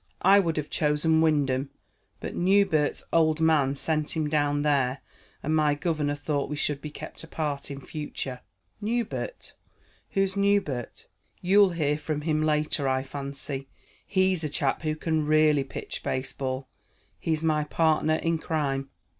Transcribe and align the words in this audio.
I 0.23 0.39
would 0.39 0.57
have 0.57 0.71
chosen 0.71 1.21
Wyndham, 1.21 1.69
but 2.21 2.33
Newbert's 2.35 3.03
old 3.13 3.39
man 3.39 3.75
sent 3.75 4.17
him 4.17 4.27
down 4.27 4.63
there, 4.63 4.99
and 5.43 5.55
my 5.55 5.75
governor 5.75 6.15
thought 6.15 6.49
we 6.49 6.55
should 6.55 6.81
be 6.81 6.89
kept 6.89 7.23
apart 7.23 7.69
in 7.69 7.79
future." 7.79 8.39
"Newbert? 8.81 9.53
Who's 10.13 10.35
Newbert?" 10.35 11.07
"You'll 11.39 11.73
hear 11.73 11.99
from 11.99 12.21
him 12.21 12.41
later, 12.41 12.89
I 12.89 13.03
fancy. 13.03 13.67
He's 14.03 14.43
a 14.43 14.49
chap 14.49 14.81
who 14.81 14.95
can 14.95 15.27
really 15.27 15.63
pitch 15.63 16.01
baseball. 16.01 16.67
He's 17.19 17.43
my 17.43 17.63
partner 17.65 18.15
in 18.15 18.39
crime." 18.39 18.89